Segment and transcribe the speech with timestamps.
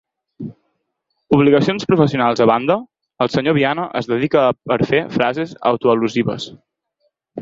[1.37, 2.77] Obligacions professionals a banda,
[3.25, 6.49] el senyor Viana es dedica a perfer frases autoal·lusives.